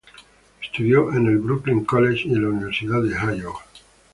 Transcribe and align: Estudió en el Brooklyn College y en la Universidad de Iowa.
Estudió 0.63 1.13
en 1.13 1.27
el 1.27 1.37
Brooklyn 1.37 1.85
College 1.85 2.23
y 2.27 2.31
en 2.33 2.41
la 2.41 2.49
Universidad 2.49 3.03
de 3.03 3.37
Iowa. 3.39 3.63